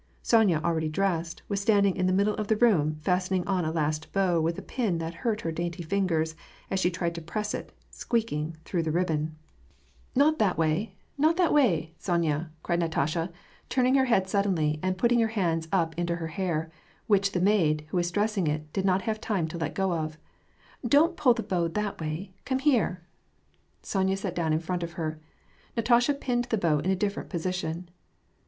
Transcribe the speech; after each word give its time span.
Sonya, 0.23 0.59
already 0.65 0.89
dressed, 0.89 1.43
was 1.47 1.61
standing 1.61 1.95
in 1.95 2.07
the 2.07 2.11
middle 2.11 2.33
of 2.37 2.47
the 2.47 2.55
room 2.57 2.97
fastening 3.01 3.45
on 3.47 3.63
a 3.63 3.71
last 3.71 4.11
bow 4.11 4.41
with 4.41 4.57
a 4.57 4.63
pin 4.63 4.97
that 4.97 5.13
hurt 5.13 5.41
her 5.41 5.51
dainty 5.51 5.83
fingers 5.83 6.35
as 6.71 6.79
she 6.79 6.89
tried 6.89 7.13
to 7.13 7.21
press 7.21 7.53
it, 7.53 7.71
squeaking, 7.91 8.57
through 8.65 8.81
the 8.81 8.89
ribbon. 8.89 9.35
WAR 10.15 10.29
AND 10.29 10.39
PEACE, 10.39 10.39
199" 10.39 10.39
Not 10.39 10.39
that 10.39 10.57
way, 10.57 10.95
not 11.19 11.37
that 11.37 11.53
way, 11.53 11.93
Sonya," 11.99 12.49
cried 12.63 12.79
Katasha, 12.79 13.29
turn 13.69 13.85
ing 13.85 13.93
her 13.93 14.05
head 14.05 14.27
suddenly, 14.27 14.79
and 14.81 14.97
putting 14.97 15.19
her 15.19 15.27
hands 15.27 15.67
up 15.71 15.93
to 15.93 16.15
her 16.15 16.27
hair, 16.29 16.71
which 17.05 17.33
the 17.33 17.39
maid, 17.39 17.85
who 17.89 17.97
was 17.97 18.09
dressing 18.09 18.47
it, 18.47 18.73
did 18.73 18.85
not 18.85 19.03
have 19.03 19.21
time 19.21 19.47
to 19.49 19.57
let 19.59 19.75
go 19.75 19.93
of." 19.93 20.17
Don't 20.97 21.15
put 21.15 21.35
the 21.35 21.43
bow 21.43 21.67
that 21.67 22.01
way, 22.01 22.33
come 22.43 22.57
here!" 22.57 23.01
Sonya 23.83 24.17
sat 24.17 24.33
down 24.33 24.51
in 24.51 24.59
front 24.59 24.81
of 24.81 24.93
her. 24.93 25.19
Natasha 25.77 26.15
pinned 26.15 26.45
the 26.45 26.57
bow 26.57 26.79
in 26.79 26.89
a 26.89 26.95
different 26.95 27.29
position. 27.29 27.87